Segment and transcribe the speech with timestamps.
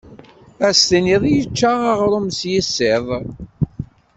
[0.67, 3.07] Ad s-tiniḍ yečča aɣrum n yisiḍ!